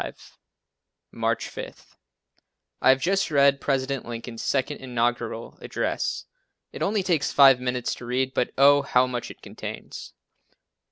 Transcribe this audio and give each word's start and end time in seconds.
1865 0.01 0.37
March 1.19 1.47
5. 1.47 1.95
I 2.81 2.89
have 2.89 2.99
just 2.99 3.29
read 3.29 3.61
President 3.61 4.03
Lincoln's 4.03 4.41
second 4.41 4.77
inaugural 4.79 5.59
address. 5.61 6.25
It 6.73 6.81
only 6.81 7.03
takes 7.03 7.31
five 7.31 7.59
minutes 7.59 7.93
to 7.93 8.05
read 8.05 8.29
it 8.29 8.33
but, 8.33 8.49
oh, 8.57 8.81
how 8.81 9.05
much 9.05 9.29
it 9.29 9.43
contains. 9.43 10.13